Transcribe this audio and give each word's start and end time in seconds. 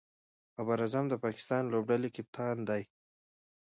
بابر 0.55 0.79
اعظم 0.85 1.05
د 1.09 1.13
پاکستان 1.25 1.63
لوبډلي 1.73 2.09
کپتان 2.15 2.57
دئ. 2.69 2.83